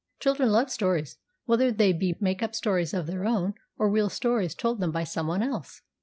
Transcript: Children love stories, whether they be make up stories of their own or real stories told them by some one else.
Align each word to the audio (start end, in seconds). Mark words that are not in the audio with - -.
Children 0.19 0.49
love 0.51 0.71
stories, 0.71 1.19
whether 1.45 1.71
they 1.71 1.93
be 1.93 2.17
make 2.19 2.41
up 2.41 2.55
stories 2.55 2.91
of 2.91 3.05
their 3.05 3.23
own 3.23 3.53
or 3.77 3.87
real 3.87 4.09
stories 4.09 4.55
told 4.55 4.79
them 4.79 4.89
by 4.91 5.03
some 5.03 5.27
one 5.27 5.43
else. 5.43 5.83